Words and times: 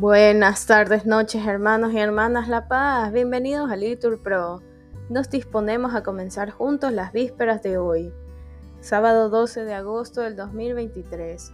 Buenas 0.00 0.64
tardes, 0.66 1.06
noches, 1.06 1.44
hermanos 1.44 1.92
y 1.92 1.98
hermanas 1.98 2.46
La 2.46 2.68
Paz. 2.68 3.10
Bienvenidos 3.10 3.68
a 3.68 3.74
Litur 3.74 4.22
Pro. 4.22 4.62
Nos 5.08 5.28
disponemos 5.28 5.92
a 5.92 6.04
comenzar 6.04 6.50
juntos 6.50 6.92
las 6.92 7.10
vísperas 7.10 7.64
de 7.64 7.78
hoy, 7.78 8.14
sábado 8.80 9.28
12 9.28 9.64
de 9.64 9.74
agosto 9.74 10.20
del 10.20 10.36
2023, 10.36 11.50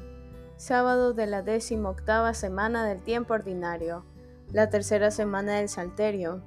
sábado 0.58 1.14
de 1.14 1.26
la 1.26 1.42
octava 1.88 2.34
semana 2.34 2.84
del 2.84 3.00
tiempo 3.02 3.32
ordinario, 3.32 4.04
la 4.52 4.68
tercera 4.68 5.10
semana 5.10 5.54
del 5.54 5.70
Salterio. 5.70 6.42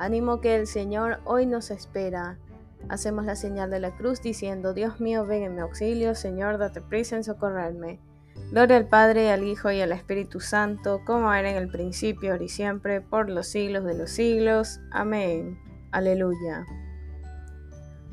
Ánimo 0.00 0.40
que 0.40 0.56
el 0.56 0.66
Señor 0.66 1.20
hoy 1.24 1.46
nos 1.46 1.70
espera. 1.70 2.40
Hacemos 2.88 3.24
la 3.26 3.36
señal 3.36 3.70
de 3.70 3.78
la 3.78 3.96
cruz 3.96 4.20
diciendo, 4.22 4.74
Dios 4.74 4.98
mío, 4.98 5.24
ven 5.24 5.44
en 5.44 5.54
mi 5.54 5.60
auxilio, 5.60 6.16
Señor, 6.16 6.58
date 6.58 6.80
prisa 6.80 7.14
en 7.14 7.22
socorrerme. 7.22 8.00
Gloria 8.50 8.76
al 8.76 8.86
Padre, 8.86 9.30
al 9.30 9.44
Hijo 9.44 9.70
y 9.70 9.80
al 9.80 9.92
Espíritu 9.92 10.40
Santo, 10.40 11.02
como 11.06 11.32
era 11.32 11.50
en 11.50 11.56
el 11.56 11.68
principio, 11.68 12.32
ahora 12.32 12.44
y 12.44 12.48
siempre, 12.48 13.00
por 13.00 13.30
los 13.30 13.46
siglos 13.46 13.84
de 13.84 13.94
los 13.94 14.10
siglos. 14.10 14.80
Amén. 14.90 15.58
Aleluya. 15.90 16.66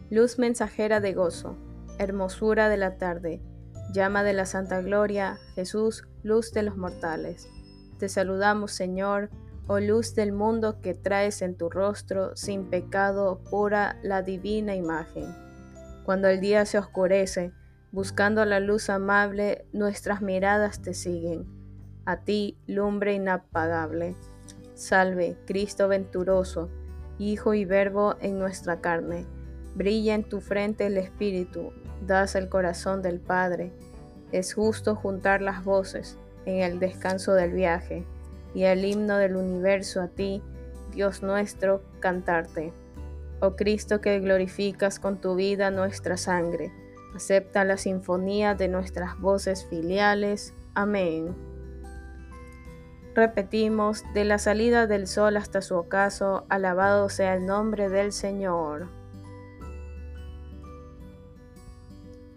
Luz 0.09 0.39
mensajera 0.39 1.01
de 1.01 1.13
gozo, 1.13 1.57
hermosura 1.97 2.69
de 2.69 2.77
la 2.77 2.97
tarde, 2.97 3.41
llama 3.93 4.23
de 4.23 4.33
la 4.33 4.45
Santa 4.45 4.81
Gloria, 4.81 5.37
Jesús, 5.55 6.07
luz 6.23 6.51
de 6.51 6.63
los 6.63 6.77
mortales. 6.77 7.47
Te 7.97 8.09
saludamos, 8.09 8.71
Señor, 8.71 9.29
oh 9.67 9.79
luz 9.79 10.15
del 10.15 10.31
mundo 10.31 10.81
que 10.81 10.93
traes 10.93 11.41
en 11.41 11.55
tu 11.55 11.69
rostro, 11.69 12.35
sin 12.35 12.69
pecado, 12.69 13.41
pura 13.49 13.99
la 14.01 14.23
divina 14.23 14.73
imagen. 14.75 15.27
Cuando 16.05 16.27
el 16.27 16.39
día 16.39 16.65
se 16.65 16.79
oscurece, 16.79 17.51
Buscando 17.91 18.45
la 18.45 18.59
luz 18.59 18.91
amable, 18.91 19.65
nuestras 19.73 20.21
miradas 20.21 20.79
te 20.83 20.93
siguen. 20.93 21.47
A 22.05 22.17
ti, 22.17 22.55
lumbre 22.67 23.15
inapagable. 23.15 24.15
Salve, 24.75 25.37
Cristo 25.47 25.87
venturoso, 25.87 26.69
Hijo 27.17 27.55
y 27.55 27.65
Verbo 27.65 28.15
en 28.21 28.37
nuestra 28.37 28.79
carne. 28.79 29.25
Brilla 29.73 30.13
en 30.13 30.23
tu 30.23 30.39
frente 30.39 30.85
el 30.85 30.99
Espíritu, 30.99 31.73
das 32.05 32.35
el 32.35 32.47
corazón 32.47 33.01
del 33.01 33.19
Padre. 33.19 33.73
Es 34.31 34.53
justo 34.53 34.95
juntar 34.95 35.41
las 35.41 35.63
voces 35.63 36.15
en 36.45 36.61
el 36.61 36.79
descanso 36.79 37.33
del 37.33 37.53
viaje 37.53 38.05
y 38.53 38.65
el 38.65 38.85
himno 38.85 39.17
del 39.17 39.35
universo 39.35 39.99
a 40.01 40.09
ti, 40.09 40.43
Dios 40.93 41.23
nuestro, 41.23 41.81
cantarte. 41.99 42.71
Oh 43.39 43.55
Cristo 43.55 43.99
que 43.99 44.19
glorificas 44.19 44.99
con 44.99 45.19
tu 45.19 45.33
vida 45.33 45.71
nuestra 45.71 46.15
sangre 46.15 46.71
Acepta 47.15 47.63
la 47.63 47.77
sinfonía 47.77 48.55
de 48.55 48.67
nuestras 48.67 49.19
voces 49.19 49.65
filiales. 49.65 50.53
Amén. 50.73 51.35
Repetimos, 53.15 54.03
de 54.13 54.23
la 54.23 54.37
salida 54.37 54.87
del 54.87 55.07
sol 55.07 55.35
hasta 55.35 55.61
su 55.61 55.75
ocaso, 55.75 56.45
alabado 56.47 57.09
sea 57.09 57.33
el 57.33 57.45
nombre 57.45 57.89
del 57.89 58.11
Señor. 58.11 58.87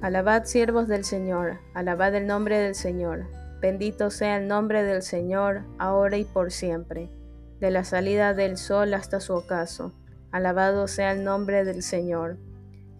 Alabad 0.00 0.46
siervos 0.46 0.88
del 0.88 1.04
Señor, 1.04 1.58
alabad 1.74 2.14
el 2.16 2.26
nombre 2.26 2.58
del 2.58 2.74
Señor. 2.74 3.26
Bendito 3.60 4.10
sea 4.10 4.38
el 4.38 4.48
nombre 4.48 4.82
del 4.82 5.02
Señor, 5.02 5.62
ahora 5.78 6.16
y 6.16 6.24
por 6.24 6.50
siempre. 6.50 7.08
De 7.60 7.70
la 7.70 7.84
salida 7.84 8.34
del 8.34 8.56
sol 8.56 8.94
hasta 8.94 9.20
su 9.20 9.34
ocaso, 9.34 9.92
alabado 10.32 10.88
sea 10.88 11.12
el 11.12 11.22
nombre 11.22 11.64
del 11.64 11.84
Señor. 11.84 12.38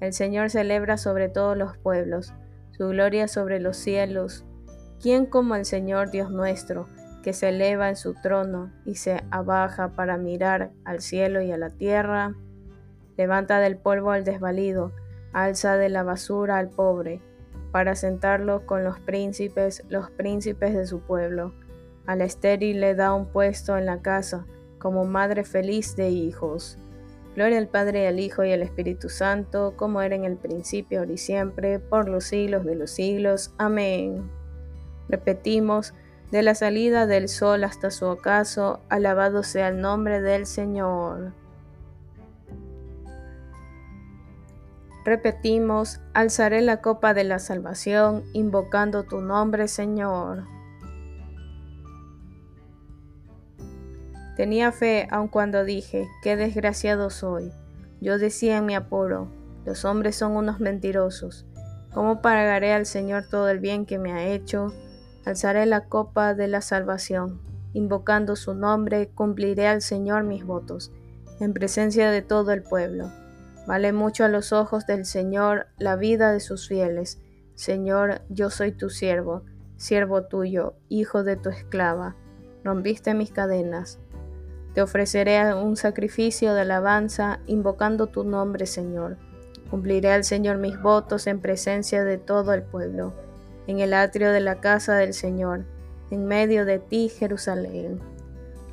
El 0.03 0.13
Señor 0.13 0.51
celebra 0.51 0.97
sobre 0.97 1.29
todos 1.29 1.57
los 1.57 1.77
pueblos, 1.77 2.35
su 2.73 2.89
gloria 2.89 3.29
sobre 3.29 3.61
los 3.61 3.77
cielos. 3.77 4.45
¿Quién 5.01 5.27
como 5.27 5.55
el 5.55 5.65
Señor 5.65 6.11
Dios 6.11 6.33
nuestro, 6.33 6.89
que 7.23 7.33
se 7.33 7.51
eleva 7.51 7.89
en 7.89 7.95
su 7.95 8.15
trono 8.15 8.73
y 8.85 8.97
se 8.97 9.23
abaja 9.31 9.91
para 9.91 10.17
mirar 10.17 10.73
al 10.85 11.03
cielo 11.03 11.41
y 11.41 11.53
a 11.53 11.57
la 11.57 11.71
tierra? 11.71 12.35
Levanta 13.17 13.61
del 13.61 13.77
polvo 13.77 14.11
al 14.11 14.25
desvalido, 14.25 14.91
alza 15.33 15.77
de 15.77 15.89
la 15.89 16.03
basura 16.03 16.59
al 16.59 16.71
pobre, 16.71 17.21
para 17.71 17.95
sentarlo 17.95 18.67
con 18.67 18.83
los 18.83 18.99
príncipes, 18.99 19.85
los 19.89 20.11
príncipes 20.11 20.75
de 20.75 20.85
su 20.85 20.99
pueblo. 20.99 21.55
Al 22.07 22.23
estéril 22.23 22.81
le 22.81 22.97
da 22.97 23.15
un 23.15 23.27
puesto 23.27 23.79
en 23.79 23.87
la 23.87 24.03
casa, 24.03 24.47
como 24.81 25.05
madre 25.05 25.45
feliz 25.45 25.95
de 25.95 26.11
hijos. 26.11 26.77
Gloria 27.35 27.59
al 27.59 27.69
Padre, 27.69 28.07
al 28.07 28.21
Hijo 28.21 28.45
y 28.45 28.53
al 28.53 28.63
Espíritu 28.63 29.09
Santo, 29.09 29.75
como 29.77 30.03
era 30.03 30.15
en 30.15 30.25
el 30.25 30.37
principio, 30.37 31.01
ahora 31.01 31.13
y 31.13 31.19
siempre, 31.19 31.79
por 31.79 32.09
los 32.09 32.25
siglos 32.25 32.65
de 32.65 32.75
los 32.75 32.91
siglos. 32.91 33.55
Amén. 33.57 34.31
Repetimos, 35.09 35.95
de 36.31 36.43
la 36.43 36.55
salida 36.55 37.07
del 37.07 37.29
sol 37.29 37.65
hasta 37.65 37.91
su 37.91 38.07
ocaso, 38.07 38.81
alabado 38.89 39.43
sea 39.43 39.69
el 39.69 39.81
nombre 39.81 40.21
del 40.21 40.47
Señor. 40.47 41.33
Repetimos, 45.05 46.01
alzaré 46.15 46.61
la 46.63 46.81
copa 46.81 47.13
de 47.13 47.25
la 47.25 47.39
salvación, 47.39 48.25
invocando 48.33 49.03
tu 49.03 49.21
nombre, 49.21 49.69
Señor. 49.69 50.45
Tenía 54.37 54.73
fe 54.73 55.09
aun 55.11 55.29
cuando 55.29 55.65
dije, 55.65 56.09
qué 56.23 56.37
desgraciado 56.37 57.11
soy. 57.11 57.53
Yo 58.01 58.19
decía 58.19 58.59
en 58.59 58.67
mi 58.67 58.75
apuro, 58.75 59.29
los 59.65 59.85
hombres 59.85 60.17
son 60.17 60.37
unos 60.37 60.59
mentirosos. 60.59 61.47
¿Cómo 61.93 62.23
pagaré 62.23 62.73
al 62.73 62.87
Señor 62.87 63.25
todo 63.31 63.51
el 63.51 63.61
bien 63.61 63.85
que 63.85 63.99
me 63.99 64.13
ha 64.13 64.27
hecho? 64.27 64.73
Alzaré 65.25 65.67
la 65.67 65.85
copa 65.85 66.35
de 66.35 66.49
la 66.49 66.63
salvación. 66.63 67.41
Invocando 67.75 68.35
su 68.35 68.55
nombre, 68.55 69.09
cumpliré 69.09 69.67
al 69.67 69.83
Señor 69.83 70.25
mis 70.25 70.45
votos, 70.45 70.91
en 71.39 71.53
presencia 71.53 72.11
de 72.11 72.23
todo 72.23 72.53
el 72.53 72.63
pueblo. 72.63 73.11
Vale 73.67 73.93
mucho 73.93 74.25
a 74.25 74.29
los 74.29 74.53
ojos 74.53 74.87
del 74.87 75.05
Señor 75.05 75.67
la 75.79 75.97
vida 75.97 76.33
de 76.33 76.41
sus 76.41 76.67
fieles. 76.67 77.21
Señor, 77.55 78.23
yo 78.29 78.51
soy 78.51 78.73
tu 78.73 78.91
siervo, 78.91 79.45
siervo 79.77 80.25
tuyo, 80.25 80.75
hijo 80.89 81.23
de 81.23 81.37
tu 81.37 81.51
esclava. 81.51 82.17
Rompiste 82.65 83.15
mis 83.15 83.31
cadenas, 83.31 84.01
te 84.75 84.83
ofreceré 84.83 85.55
un 85.55 85.77
sacrificio 85.77 86.55
de 86.55 86.63
alabanza, 86.63 87.41
invocando 87.47 88.07
tu 88.07 88.25
nombre, 88.25 88.67
Señor. 88.67 89.19
Cumpliré 89.71 90.13
al 90.13 90.25
Señor 90.25 90.59
mis 90.59 90.81
votos 90.81 91.27
en 91.27 91.41
presencia 91.41 92.05
de 92.05 92.19
todo 92.19 92.53
el 92.55 92.63
pueblo, 92.63 93.13
en 93.67 93.81
el 93.81 93.95
atrio 93.95 94.33
de 94.33 94.41
la 94.41 94.61
casa 94.61 94.95
del 94.97 95.15
Señor, 95.15 95.65
en 96.11 96.27
medio 96.27 96.65
de 96.65 96.79
ti, 96.79 97.09
Jerusalén. 97.09 98.01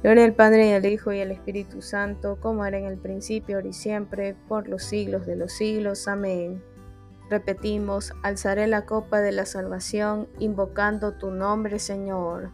Gloria 0.02 0.24
al 0.24 0.34
Padre 0.34 0.70
y 0.70 0.74
al 0.74 0.86
Hijo 0.86 1.12
y 1.12 1.20
al 1.20 1.32
Espíritu 1.32 1.82
Santo, 1.82 2.38
como 2.40 2.66
era 2.66 2.78
en 2.78 2.86
el 2.86 2.98
principio, 2.98 3.58
ahora 3.58 3.68
y 3.68 3.74
siempre, 3.74 4.36
por 4.48 4.70
los 4.70 4.84
siglos 4.84 5.26
de 5.26 5.36
los 5.36 5.52
siglos. 5.52 6.08
Amén. 6.08 6.64
Repetimos, 7.30 8.14
alzaré 8.24 8.68
la 8.68 8.86
copa 8.86 9.20
de 9.20 9.34
la 9.34 9.46
salvación, 9.46 10.30
invocando 10.40 11.14
tu 11.14 11.32
nombre, 11.32 11.80
Señor. 11.80 12.52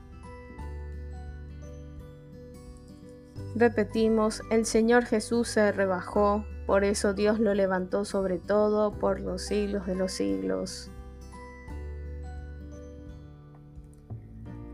Repetimos, 3.55 4.41
el 4.51 4.65
Señor 4.65 5.05
Jesús 5.05 5.47
se 5.47 5.71
rebajó, 5.71 6.45
por 6.65 6.83
eso 6.83 7.13
Dios 7.13 7.39
lo 7.39 7.53
levantó 7.53 8.03
sobre 8.03 8.37
todo 8.37 8.91
por 8.99 9.21
los 9.21 9.43
siglos 9.43 9.85
de 9.85 9.95
los 9.95 10.11
siglos. 10.11 10.91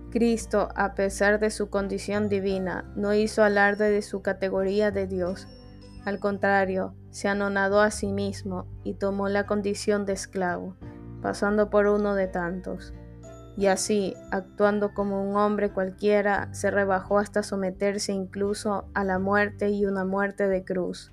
Cristo, 0.10 0.70
a 0.76 0.96
pesar 0.96 1.40
de 1.40 1.52
su 1.52 1.70
condición 1.70 2.28
divina, 2.28 2.92
no 2.96 3.14
hizo 3.14 3.44
alarde 3.44 3.92
de 3.92 4.02
su 4.02 4.24
categoría 4.24 4.90
de 4.90 5.06
Dios. 5.06 5.48
Al 6.04 6.20
contrario, 6.20 6.96
se 7.12 7.28
anonadó 7.28 7.82
a 7.82 7.92
sí 7.92 8.12
mismo 8.12 8.66
y 8.84 8.96
tomó 8.96 9.30
la 9.30 9.46
condición 9.46 10.08
de 10.08 10.14
esclavo, 10.14 10.76
pasando 11.22 11.70
por 11.70 11.86
uno 11.86 12.16
de 12.16 12.28
tantos 12.28 12.96
y 13.62 13.68
así, 13.68 14.16
actuando 14.32 14.96
como 14.96 15.22
un 15.22 15.36
hombre 15.36 15.70
cualquiera, 15.70 16.52
se 16.52 16.72
rebajó 16.72 17.20
hasta 17.20 17.44
someterse 17.44 18.12
incluso 18.12 18.86
a 18.96 19.04
la 19.04 19.20
muerte 19.20 19.70
y 19.70 19.86
una 19.86 20.04
muerte 20.04 20.48
de 20.48 20.64
cruz. 20.64 21.12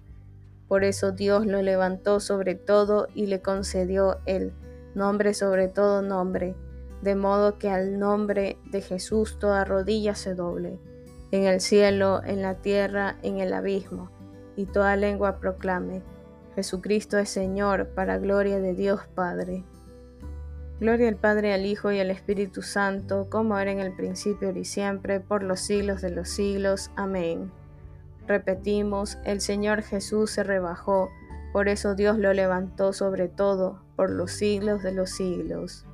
Por 0.66 0.82
eso 0.82 1.12
Dios 1.12 1.44
lo 1.44 1.60
levantó 1.60 2.20
sobre 2.20 2.54
todo 2.54 3.08
y 3.14 3.26
le 3.26 3.42
concedió 3.42 4.20
el 4.24 4.54
nombre 4.94 5.34
sobre 5.34 5.68
todo 5.68 6.00
nombre, 6.00 6.54
de 7.02 7.16
modo 7.16 7.58
que 7.58 7.68
al 7.68 7.98
nombre 7.98 8.56
de 8.70 8.80
Jesús 8.80 9.38
toda 9.38 9.66
rodilla 9.66 10.14
se 10.14 10.34
doble, 10.34 10.78
en 11.32 11.44
el 11.44 11.60
cielo, 11.60 12.22
en 12.24 12.40
la 12.40 12.54
tierra, 12.54 13.18
en 13.22 13.40
el 13.40 13.52
abismo, 13.52 14.10
y 14.56 14.64
toda 14.64 14.96
lengua 14.96 15.38
proclame, 15.38 16.02
Jesucristo 16.54 17.18
es 17.18 17.28
Señor, 17.28 17.88
para 17.88 18.16
gloria 18.16 18.58
de 18.58 18.72
Dios 18.72 19.02
Padre. 19.14 19.64
Gloria 20.80 21.08
al 21.08 21.16
Padre, 21.16 21.52
al 21.52 21.66
Hijo 21.66 21.90
y 21.90 21.98
al 21.98 22.10
Espíritu 22.12 22.62
Santo, 22.62 23.26
como 23.28 23.58
era 23.58 23.72
en 23.72 23.80
el 23.80 23.92
principio, 23.92 24.56
y 24.56 24.64
siempre, 24.64 25.18
por 25.18 25.42
los 25.42 25.58
siglos 25.58 26.00
de 26.02 26.10
los 26.10 26.28
siglos. 26.28 26.92
Amén. 26.94 27.50
Repetimos, 28.28 29.18
el 29.24 29.40
Señor 29.40 29.82
Jesús 29.82 30.30
se 30.30 30.44
rebajó, 30.44 31.10
por 31.52 31.68
eso 31.68 31.96
Dios 31.96 32.16
lo 32.18 32.32
levantó 32.32 32.92
sobre 32.92 33.26
todo, 33.26 33.82
por 33.96 34.10
los 34.10 34.30
siglos 34.30 34.82
de 34.84 34.92
los 34.92 35.10
siglos. 35.10 35.84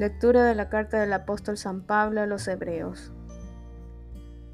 Lectura 0.00 0.42
de 0.44 0.56
la 0.56 0.68
carta 0.70 1.00
del 1.00 1.12
apóstol 1.12 1.56
San 1.56 1.82
Pablo 1.82 2.22
a 2.22 2.26
los 2.26 2.48
Hebreos. 2.48 3.12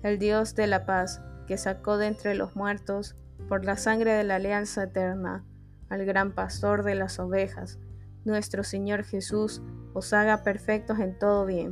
El 0.03 0.19
Dios 0.19 0.55
de 0.55 0.67
la 0.67 0.85
paz, 0.85 1.23
que 1.47 1.57
sacó 1.57 1.97
de 1.97 2.09
entre 2.09 2.35
los 2.35 2.57
muertos, 2.57 3.17
por 3.49 3.65
la 3.65 3.77
sangre 3.77 4.13
de 4.13 4.25
la 4.25 4.37
alianza 4.37 4.85
eterna, 4.85 5.45
al 5.89 6.05
gran 6.05 6.33
pastor 6.33 6.83
de 6.83 6.95
las 6.95 7.19
ovejas, 7.19 7.79
nuestro 8.25 8.65
Señor 8.65 9.05
Jesús, 9.05 9.63
os 9.93 10.13
haga 10.13 10.43
perfectos 10.43 10.99
en 11.01 11.19
todo 11.19 11.47
bien, 11.47 11.71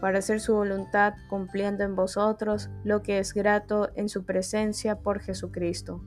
para 0.00 0.18
hacer 0.18 0.40
su 0.40 0.54
voluntad 0.54 1.14
cumpliendo 1.28 1.84
en 1.84 1.96
vosotros 1.96 2.70
lo 2.84 3.02
que 3.02 3.18
es 3.18 3.34
grato 3.34 3.90
en 3.96 4.08
su 4.08 4.24
presencia 4.24 5.00
por 5.00 5.20
Jesucristo, 5.20 6.02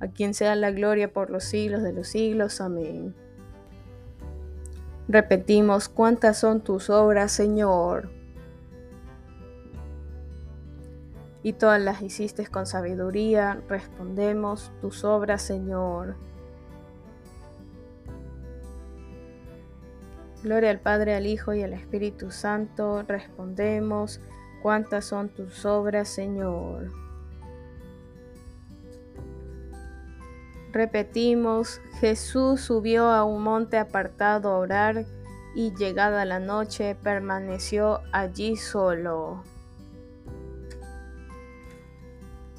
a 0.00 0.08
quien 0.08 0.34
sea 0.34 0.54
la 0.54 0.70
gloria 0.70 1.12
por 1.12 1.30
los 1.30 1.44
siglos 1.44 1.82
de 1.82 1.92
los 1.92 2.08
siglos. 2.08 2.60
Amén. 2.60 3.14
Repetimos, 5.08 5.88
¿cuántas 5.88 6.38
son 6.38 6.60
tus 6.60 6.90
obras, 6.90 7.32
Señor? 7.32 8.21
Y 11.42 11.54
todas 11.54 11.80
las 11.80 12.02
hiciste 12.02 12.46
con 12.46 12.66
sabiduría, 12.66 13.60
respondemos, 13.68 14.70
tus 14.80 15.04
obras, 15.04 15.42
Señor. 15.42 16.16
Gloria 20.42 20.70
al 20.70 20.80
Padre, 20.80 21.14
al 21.14 21.26
Hijo 21.26 21.54
y 21.54 21.62
al 21.62 21.72
Espíritu 21.72 22.30
Santo, 22.30 23.02
respondemos, 23.02 24.20
¿cuántas 24.60 25.04
son 25.04 25.28
tus 25.28 25.64
obras, 25.64 26.08
Señor? 26.08 26.90
Repetimos, 30.72 31.80
Jesús 32.00 32.62
subió 32.62 33.08
a 33.10 33.24
un 33.24 33.42
monte 33.42 33.76
apartado 33.76 34.50
a 34.50 34.58
orar 34.58 35.04
y 35.54 35.74
llegada 35.74 36.24
la 36.24 36.38
noche 36.38 36.96
permaneció 37.02 38.00
allí 38.10 38.56
solo. 38.56 39.44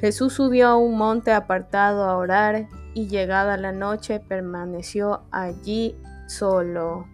Jesús 0.00 0.34
subió 0.34 0.68
a 0.68 0.76
un 0.76 0.96
monte 0.96 1.32
apartado 1.32 2.04
a 2.04 2.16
orar 2.16 2.68
y 2.94 3.08
llegada 3.08 3.56
la 3.56 3.72
noche 3.72 4.20
permaneció 4.20 5.22
allí 5.30 5.96
solo. 6.26 7.06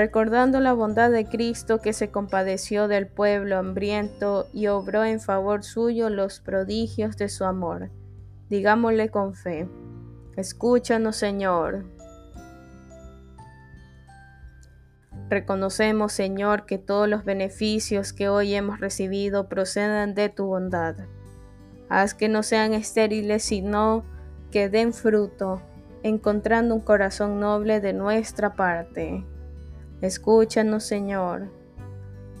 recordando 0.00 0.60
la 0.60 0.72
bondad 0.72 1.10
de 1.10 1.26
Cristo 1.26 1.78
que 1.78 1.92
se 1.92 2.10
compadeció 2.10 2.88
del 2.88 3.06
pueblo 3.06 3.58
hambriento 3.58 4.46
y 4.50 4.68
obró 4.68 5.04
en 5.04 5.20
favor 5.20 5.62
suyo 5.62 6.08
los 6.08 6.40
prodigios 6.40 7.18
de 7.18 7.28
su 7.28 7.44
amor. 7.44 7.90
Digámosle 8.48 9.10
con 9.10 9.34
fe, 9.34 9.68
escúchanos 10.36 11.16
Señor. 11.16 11.84
Reconocemos, 15.30 16.12
Señor, 16.12 16.66
que 16.66 16.76
todos 16.76 17.08
los 17.08 17.24
beneficios 17.24 18.12
que 18.12 18.28
hoy 18.28 18.52
hemos 18.52 18.80
recibido 18.80 19.48
proceden 19.48 20.12
de 20.16 20.28
tu 20.28 20.46
bondad. 20.46 20.96
Haz 21.88 22.14
que 22.14 22.28
no 22.28 22.42
sean 22.42 22.74
estériles, 22.74 23.44
sino 23.44 24.02
que 24.50 24.68
den 24.68 24.92
fruto, 24.92 25.62
encontrando 26.02 26.74
un 26.74 26.80
corazón 26.80 27.38
noble 27.38 27.80
de 27.80 27.92
nuestra 27.92 28.54
parte. 28.54 29.24
Escúchanos, 30.00 30.82
Señor. 30.82 31.48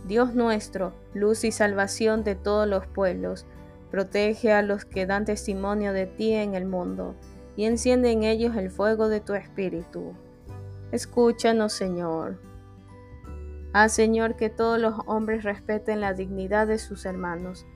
Dios 0.08 0.34
nuestro, 0.34 0.92
luz 1.14 1.44
y 1.44 1.52
salvación 1.52 2.24
de 2.24 2.34
todos 2.34 2.66
los 2.66 2.88
pueblos, 2.88 3.46
protege 3.92 4.52
a 4.52 4.62
los 4.62 4.84
que 4.84 5.06
dan 5.06 5.24
testimonio 5.24 5.92
de 5.92 6.06
ti 6.06 6.32
en 6.32 6.56
el 6.56 6.66
mundo, 6.66 7.14
y 7.54 7.66
enciende 7.66 8.10
en 8.10 8.24
ellos 8.24 8.56
el 8.56 8.68
fuego 8.68 9.08
de 9.08 9.20
tu 9.20 9.34
espíritu. 9.34 10.14
Escúchanos, 10.90 11.72
Señor. 11.72 12.49
Haz, 13.72 13.92
Señor, 13.92 14.36
que 14.36 14.50
todos 14.50 14.80
los 14.80 14.94
hombres 15.06 15.44
respeten 15.44 16.00
la 16.00 16.12
dignidad 16.12 16.66
de 16.66 16.78
sus 16.78 17.04
hermanos, 17.06 17.66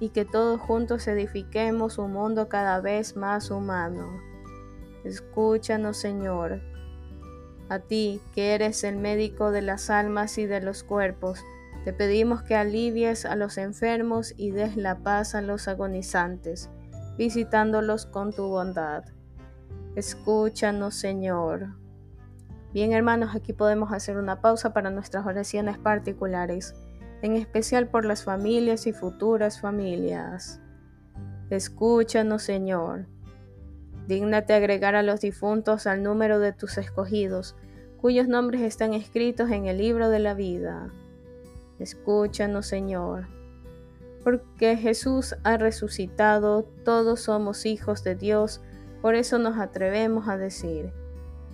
y 0.00 0.08
que 0.08 0.24
todos 0.24 0.60
juntos 0.60 1.06
edifiquemos 1.06 1.98
un 1.98 2.12
mundo 2.12 2.48
cada 2.48 2.80
vez 2.80 3.16
más 3.16 3.50
humano. 3.50 4.20
Escúchanos, 5.04 5.96
Señor 5.96 6.60
a 7.68 7.78
ti, 7.78 8.20
que 8.34 8.54
eres 8.54 8.84
el 8.84 8.96
médico 8.96 9.50
de 9.50 9.62
las 9.62 9.90
almas 9.90 10.38
y 10.38 10.46
de 10.46 10.60
los 10.60 10.84
cuerpos, 10.84 11.40
te 11.84 11.92
pedimos 11.92 12.42
que 12.42 12.54
alivies 12.54 13.26
a 13.26 13.36
los 13.36 13.58
enfermos 13.58 14.32
y 14.36 14.50
des 14.50 14.76
la 14.76 14.98
paz 14.98 15.34
a 15.34 15.42
los 15.42 15.68
agonizantes, 15.68 16.70
visitándolos 17.18 18.06
con 18.06 18.32
tu 18.32 18.48
bondad. 18.48 19.04
Escúchanos, 19.94 20.94
Señor. 20.94 21.83
Bien, 22.74 22.92
hermanos, 22.92 23.36
aquí 23.36 23.52
podemos 23.52 23.92
hacer 23.92 24.16
una 24.16 24.40
pausa 24.40 24.72
para 24.72 24.90
nuestras 24.90 25.24
oraciones 25.26 25.78
particulares, 25.78 26.74
en 27.22 27.36
especial 27.36 27.86
por 27.86 28.04
las 28.04 28.24
familias 28.24 28.88
y 28.88 28.92
futuras 28.92 29.60
familias. 29.60 30.60
Escúchanos, 31.50 32.42
Señor. 32.42 33.06
Dígnate 34.08 34.54
agregar 34.54 34.96
a 34.96 35.04
los 35.04 35.20
difuntos 35.20 35.86
al 35.86 36.02
número 36.02 36.40
de 36.40 36.52
tus 36.52 36.76
escogidos, 36.76 37.54
cuyos 37.98 38.26
nombres 38.26 38.62
están 38.62 38.92
escritos 38.92 39.52
en 39.52 39.66
el 39.66 39.78
libro 39.78 40.08
de 40.08 40.18
la 40.18 40.34
vida. 40.34 40.90
Escúchanos, 41.78 42.66
Señor. 42.66 43.28
Porque 44.24 44.76
Jesús 44.76 45.36
ha 45.44 45.58
resucitado, 45.58 46.64
todos 46.84 47.20
somos 47.20 47.66
hijos 47.66 48.02
de 48.02 48.16
Dios, 48.16 48.60
por 49.00 49.14
eso 49.14 49.38
nos 49.38 49.58
atrevemos 49.58 50.26
a 50.26 50.36
decir, 50.36 50.92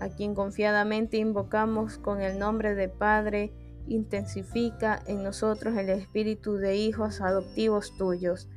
a 0.00 0.08
quien 0.08 0.34
confiadamente 0.34 1.16
invocamos 1.16 1.98
con 1.98 2.20
el 2.20 2.38
nombre 2.38 2.74
de 2.74 2.88
Padre, 2.88 3.52
intensifica 3.86 5.02
en 5.06 5.22
nosotros 5.22 5.76
el 5.76 5.88
espíritu 5.90 6.54
de 6.56 6.76
hijos 6.76 7.20
adoptivos 7.20 7.96
tuyos, 7.96 8.48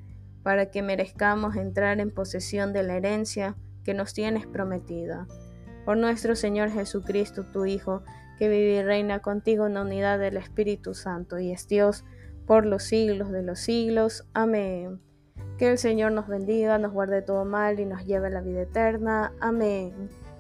para 0.44 0.72
que 0.72 0.82
merezcamos 0.82 1.56
entrar 1.56 2.00
en 2.00 2.12
posesión 2.12 2.74
de 2.74 2.84
la 2.84 2.98
herencia 2.98 3.56
que 3.84 3.94
nos 3.94 4.14
tienes 4.14 4.48
prometida. 4.48 5.28
Por 5.86 5.98
nuestro 5.98 6.36
Señor 6.36 6.70
Jesucristo, 6.72 7.46
tu 7.46 7.66
Hijo, 7.66 8.04
que 8.38 8.50
vive 8.50 8.80
y 8.80 8.84
reina 8.84 9.20
contigo 9.20 9.68
en 9.68 9.76
la 9.76 9.84
unidad 9.84 10.20
del 10.20 10.38
Espíritu 10.38 10.94
Santo 10.94 11.40
y 11.40 11.52
es 11.52 11.68
Dios 11.68 12.04
por 12.48 12.66
los 12.66 12.84
siglos 12.84 13.32
de 13.32 13.44
los 13.44 13.60
siglos. 13.60 14.28
Amén. 14.34 15.00
Que 15.58 15.70
el 15.70 15.78
Señor 15.78 16.12
nos 16.12 16.28
bendiga, 16.28 16.78
nos 16.80 16.92
guarde 16.92 17.22
todo 17.22 17.46
mal 17.46 17.80
y 17.80 17.86
nos 17.86 18.06
lleve 18.06 18.28
a 18.28 18.32
la 18.32 18.42
vida 18.42 18.64
eterna. 18.64 19.32
Amén. 19.40 20.10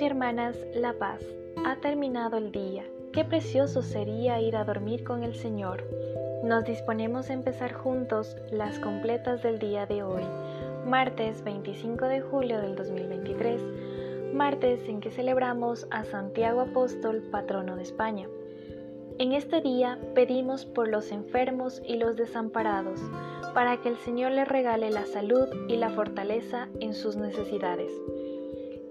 Hermanas, 0.00 0.56
la 0.74 0.94
paz. 0.94 1.20
Ha 1.66 1.76
terminado 1.76 2.38
el 2.38 2.50
día. 2.50 2.82
Qué 3.12 3.24
precioso 3.24 3.82
sería 3.82 4.40
ir 4.40 4.56
a 4.56 4.64
dormir 4.64 5.04
con 5.04 5.22
el 5.22 5.34
Señor. 5.34 5.84
Nos 6.42 6.64
disponemos 6.64 7.28
a 7.28 7.34
empezar 7.34 7.74
juntos 7.74 8.36
las 8.50 8.78
completas 8.78 9.42
del 9.42 9.58
día 9.58 9.84
de 9.84 10.02
hoy, 10.02 10.22
martes 10.86 11.44
25 11.44 12.06
de 12.06 12.22
julio 12.22 12.58
del 12.60 12.74
2023, 12.74 13.60
martes 14.32 14.88
en 14.88 15.00
que 15.00 15.10
celebramos 15.10 15.86
a 15.90 16.04
Santiago 16.04 16.62
Apóstol, 16.62 17.22
patrono 17.30 17.76
de 17.76 17.82
España. 17.82 18.28
En 19.18 19.32
este 19.32 19.60
día 19.60 19.98
pedimos 20.14 20.64
por 20.64 20.88
los 20.88 21.12
enfermos 21.12 21.82
y 21.86 21.96
los 21.96 22.16
desamparados, 22.16 22.98
para 23.52 23.76
que 23.82 23.90
el 23.90 23.98
Señor 23.98 24.32
les 24.32 24.48
regale 24.48 24.90
la 24.90 25.04
salud 25.04 25.48
y 25.68 25.76
la 25.76 25.90
fortaleza 25.90 26.68
en 26.80 26.94
sus 26.94 27.16
necesidades. 27.16 27.92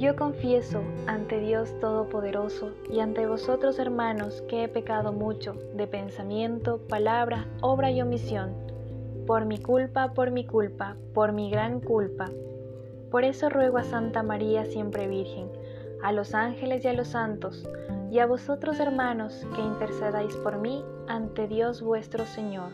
yo 0.00 0.16
confieso 0.16 0.82
ante 1.06 1.40
Dios 1.40 1.78
Todopoderoso 1.78 2.70
y 2.90 3.00
ante 3.00 3.26
vosotros 3.26 3.78
hermanos 3.78 4.42
que 4.48 4.64
he 4.64 4.68
pecado 4.68 5.12
mucho 5.12 5.52
de 5.74 5.86
pensamiento, 5.86 6.78
palabra, 6.88 7.46
obra 7.60 7.90
y 7.90 8.00
omisión, 8.00 8.54
por 9.26 9.44
mi 9.44 9.58
culpa, 9.58 10.14
por 10.14 10.30
mi 10.30 10.46
culpa, 10.46 10.96
por 11.12 11.32
mi 11.32 11.50
gran 11.50 11.80
culpa. 11.80 12.30
Por 13.10 13.24
eso 13.24 13.50
ruego 13.50 13.76
a 13.76 13.84
Santa 13.84 14.22
María 14.22 14.64
siempre 14.64 15.06
Virgen, 15.06 15.50
a 16.02 16.12
los 16.12 16.34
ángeles 16.34 16.82
y 16.82 16.88
a 16.88 16.94
los 16.94 17.08
santos, 17.08 17.68
y 18.10 18.20
a 18.20 18.26
vosotros 18.26 18.80
hermanos 18.80 19.46
que 19.54 19.60
intercedáis 19.60 20.34
por 20.36 20.56
mí 20.56 20.82
ante 21.08 21.46
Dios 21.46 21.82
vuestro 21.82 22.24
Señor. 22.24 22.70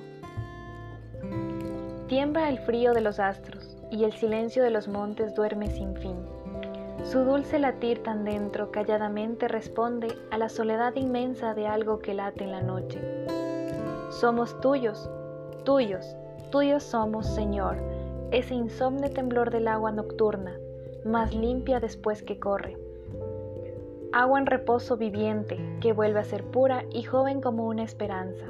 Tiembla 2.07 2.49
el 2.51 2.61
frío 2.61 2.95
de 2.95 3.01
los 3.01 3.19
astros, 3.19 3.77
y 3.91 4.05
el 4.05 4.13
silencio 4.13 4.63
de 4.63 4.71
los 4.71 4.87
montes 4.87 5.35
duerme 5.35 5.71
sin 5.71 5.97
fin 5.97 6.36
su 7.11 7.21
dulce 7.21 7.61
latir 7.61 8.03
tan 8.03 8.25
dentro 8.25 8.73
calladamente 8.73 9.47
responde 9.47 10.09
a 10.33 10.39
la 10.39 10.49
soledad 10.49 10.97
inmensa 10.97 11.55
de 11.55 11.69
algo 11.69 12.01
que 12.01 12.15
late 12.15 12.43
en 12.43 12.51
la 12.51 12.63
noche. 12.63 13.01
Somos 14.11 14.61
tuyos, 14.61 15.09
tuyos, 15.65 16.17
tuyos 16.51 16.83
somos, 16.83 17.27
Señor, 17.27 17.77
ese 18.33 18.55
insomne 18.55 19.09
temblor 19.09 19.53
del 19.53 19.69
agua 19.69 19.93
nocturna, 19.93 20.59
más 21.05 21.33
limpia 21.33 21.79
después 21.79 22.25
que 22.25 22.41
corre. 22.41 22.77
Agua 24.13 24.41
en 24.41 24.47
reposo 24.47 24.97
viviente, 24.97 25.59
que 25.81 25.93
vuelve 25.93 26.19
a 26.19 26.25
ser 26.25 26.43
pura 26.43 26.85
y 26.91 27.05
joven 27.05 27.41
como 27.41 27.69
una 27.69 27.85
esperanza. 27.85 28.47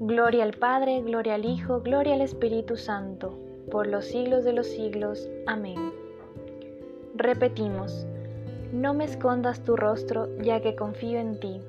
Gloria 0.00 0.44
al 0.44 0.54
Padre, 0.54 1.02
gloria 1.02 1.34
al 1.34 1.44
Hijo, 1.44 1.82
gloria 1.82 2.14
al 2.14 2.22
Espíritu 2.22 2.76
Santo, 2.76 3.38
por 3.70 3.86
los 3.86 4.06
siglos 4.06 4.44
de 4.44 4.54
los 4.54 4.68
siglos. 4.68 5.28
Amén. 5.46 6.07
Repetimos, 7.20 8.06
no 8.72 8.94
me 8.94 9.02
escondas 9.02 9.64
tu 9.64 9.74
rostro, 9.74 10.28
ya 10.40 10.60
que 10.60 10.76
confío 10.76 11.18
en 11.18 11.40
ti. 11.40 11.60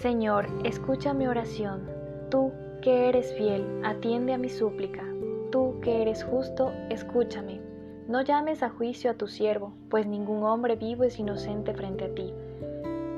Señor, 0.00 0.46
escucha 0.62 1.14
mi 1.14 1.26
oración. 1.26 1.88
Tú, 2.30 2.52
que 2.82 3.08
eres 3.08 3.32
fiel, 3.32 3.64
atiende 3.82 4.34
a 4.34 4.38
mi 4.38 4.50
súplica. 4.50 5.02
Tú, 5.50 5.80
que 5.80 6.02
eres 6.02 6.22
justo, 6.22 6.70
escúchame. 6.90 7.62
No 8.08 8.20
llames 8.20 8.62
a 8.62 8.68
juicio 8.68 9.12
a 9.12 9.14
tu 9.14 9.26
siervo, 9.26 9.72
pues 9.88 10.06
ningún 10.06 10.44
hombre 10.44 10.76
vivo 10.76 11.04
es 11.04 11.18
inocente 11.18 11.72
frente 11.72 12.04
a 12.04 12.14
ti. 12.14 12.30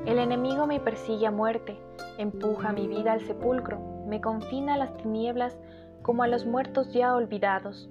El 0.07 0.21
enemigo 0.21 0.69
me 0.69 0.79
persigue 0.79 1.27
a 1.27 1.33
muerte, 1.33 1.77
empuja 2.17 2.73
mi 2.73 2.87
vida 2.87 3.11
al 3.11 3.23
sepulcro, 3.23 3.81
me 4.07 4.21
confina 4.21 4.75
a 4.75 4.79
las 4.79 4.97
tinieblas 4.99 5.59
como 6.03 6.23
a 6.23 6.29
los 6.29 6.47
muertos 6.47 6.93
ya 6.93 7.13
olvidados. 7.13 7.91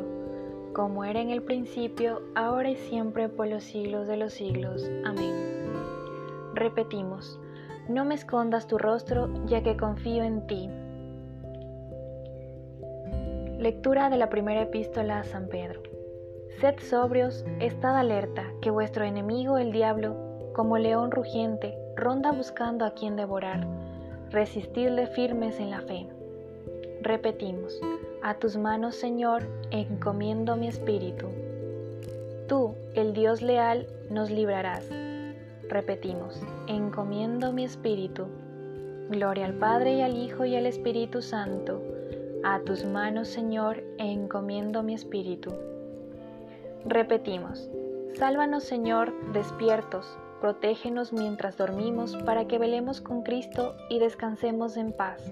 como 0.73 1.03
era 1.05 1.21
en 1.21 1.29
el 1.29 1.43
principio, 1.43 2.21
ahora 2.35 2.69
y 2.69 2.75
siempre 2.75 3.29
por 3.29 3.47
los 3.47 3.63
siglos 3.63 4.07
de 4.07 4.17
los 4.17 4.33
siglos. 4.33 4.89
Amén. 5.05 5.33
Repetimos, 6.53 7.39
no 7.87 8.05
me 8.05 8.15
escondas 8.15 8.67
tu 8.67 8.77
rostro, 8.77 9.29
ya 9.45 9.63
que 9.63 9.77
confío 9.77 10.23
en 10.23 10.47
ti. 10.47 10.69
Lectura 13.59 14.09
de 14.09 14.17
la 14.17 14.29
primera 14.29 14.61
epístola 14.61 15.19
a 15.19 15.23
San 15.23 15.47
Pedro. 15.47 15.81
Sed 16.59 16.79
sobrios, 16.79 17.45
estad 17.59 17.97
alerta, 17.97 18.45
que 18.61 18.71
vuestro 18.71 19.03
enemigo 19.03 19.57
el 19.57 19.71
diablo, 19.71 20.15
como 20.53 20.77
león 20.77 21.11
rugiente, 21.11 21.77
ronda 21.95 22.31
buscando 22.31 22.85
a 22.85 22.93
quien 22.93 23.15
devorar. 23.15 23.67
Resistidle 24.29 25.07
firmes 25.07 25.59
en 25.59 25.69
la 25.69 25.81
fe. 25.81 26.07
Repetimos, 27.03 27.81
a 28.21 28.35
tus 28.35 28.57
manos, 28.57 28.95
Señor, 28.95 29.41
encomiendo 29.71 30.55
mi 30.55 30.67
espíritu. 30.67 31.29
Tú, 32.47 32.75
el 32.93 33.13
Dios 33.13 33.41
leal, 33.41 33.87
nos 34.11 34.29
librarás. 34.29 34.87
Repetimos, 35.67 36.39
encomiendo 36.67 37.53
mi 37.53 37.63
espíritu. 37.63 38.27
Gloria 39.09 39.45
al 39.45 39.55
Padre 39.55 39.95
y 39.95 40.01
al 40.01 40.15
Hijo 40.15 40.45
y 40.45 40.55
al 40.55 40.67
Espíritu 40.67 41.23
Santo. 41.23 41.81
A 42.43 42.59
tus 42.59 42.85
manos, 42.85 43.29
Señor, 43.29 43.83
encomiendo 43.97 44.83
mi 44.83 44.93
espíritu. 44.93 45.55
Repetimos, 46.85 47.67
sálvanos, 48.13 48.63
Señor, 48.63 49.11
despiertos, 49.33 50.05
protégenos 50.39 51.13
mientras 51.13 51.57
dormimos 51.57 52.15
para 52.25 52.45
que 52.45 52.59
velemos 52.59 53.01
con 53.01 53.23
Cristo 53.23 53.75
y 53.89 53.97
descansemos 53.97 54.77
en 54.77 54.91
paz. 54.91 55.31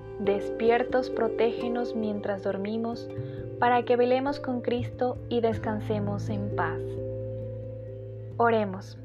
despiertos, 0.21 1.09
protégenos 1.09 1.95
mientras 1.95 2.43
dormimos, 2.43 3.09
para 3.59 3.83
que 3.83 3.95
velemos 3.95 4.39
con 4.39 4.61
Cristo 4.61 5.17
y 5.29 5.41
descansemos 5.41 6.29
en 6.29 6.55
paz. 6.55 6.79
Oremos. 8.37 8.97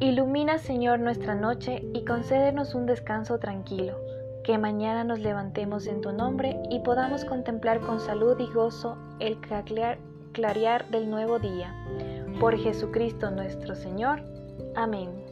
Ilumina 0.00 0.58
Señor 0.58 1.00
nuestra 1.00 1.34
noche 1.34 1.84
y 1.92 2.04
concédenos 2.04 2.74
un 2.74 2.86
descanso 2.86 3.38
tranquilo, 3.38 3.96
que 4.44 4.58
mañana 4.58 5.04
nos 5.04 5.20
levantemos 5.20 5.86
en 5.86 6.00
tu 6.00 6.12
nombre 6.12 6.60
y 6.70 6.80
podamos 6.80 7.24
contemplar 7.24 7.80
con 7.80 8.00
salud 8.00 8.38
y 8.38 8.52
gozo 8.52 8.96
el 9.18 9.38
clarear 10.32 10.90
del 10.90 11.10
nuevo 11.10 11.38
día. 11.38 11.74
Por 12.40 12.58
Jesucristo 12.58 13.30
nuestro 13.30 13.74
Señor. 13.74 14.20
Amén. 14.74 15.23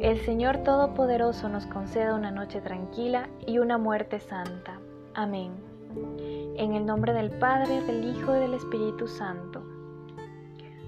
El 0.00 0.20
Señor 0.20 0.58
Todopoderoso 0.58 1.48
nos 1.48 1.66
conceda 1.66 2.14
una 2.14 2.30
noche 2.30 2.60
tranquila 2.60 3.30
y 3.46 3.58
una 3.58 3.78
muerte 3.78 4.20
santa. 4.20 4.78
Amén. 5.14 5.52
En 6.56 6.74
el 6.74 6.84
nombre 6.84 7.14
del 7.14 7.30
Padre, 7.30 7.80
del 7.80 8.04
Hijo 8.04 8.36
y 8.36 8.40
del 8.40 8.52
Espíritu 8.52 9.08
Santo. 9.08 9.64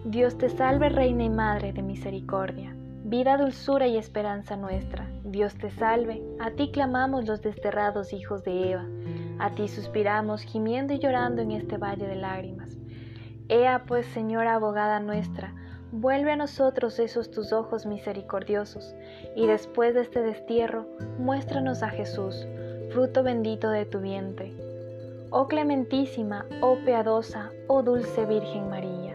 Dios 0.05 0.37
te 0.37 0.51
salve, 0.51 0.91
Reina 0.91 1.25
y 1.25 1.31
Madre 1.31 1.73
de 1.73 1.83
Misericordia, 1.83 2.77
vida, 3.03 3.39
dulzura 3.39 3.87
y 3.87 3.97
esperanza 3.97 4.57
nuestra. 4.57 5.11
Dios 5.25 5.55
te 5.55 5.71
salve, 5.71 6.23
a 6.39 6.51
ti 6.51 6.71
clamamos 6.71 7.27
los 7.27 7.41
desterrados 7.41 8.13
hijos 8.13 8.45
de 8.45 8.73
Eva, 8.73 8.85
a 9.39 9.55
ti 9.55 9.69
suspiramos, 9.69 10.43
gimiendo 10.43 10.93
y 10.93 10.99
llorando 10.99 11.41
en 11.41 11.53
este 11.53 11.79
valle 11.79 12.07
de 12.07 12.17
lágrimas. 12.17 12.77
Ea 13.49 13.85
pues, 13.87 14.05
Señora 14.07 14.55
abogada 14.55 15.01
nuestra, 15.01 15.55
Vuelve 15.91 16.33
a 16.33 16.37
nosotros 16.37 16.99
esos 16.99 17.31
tus 17.31 17.51
ojos 17.53 17.87
misericordiosos, 17.87 18.95
y 19.35 19.47
después 19.47 19.95
de 19.95 20.03
este 20.03 20.21
destierro, 20.21 20.87
muéstranos 21.19 21.83
a 21.83 21.89
Jesús, 21.89 22.47
fruto 22.91 23.23
bendito 23.23 23.71
de 23.71 23.87
tu 23.87 24.01
vientre. 24.01 24.53
Oh 25.31 25.49
clementísima, 25.49 26.45
oh 26.61 26.77
piadosa, 26.85 27.51
oh 27.69 27.83
dulce 27.83 28.27
Virgen 28.27 28.69
María. 28.69 29.08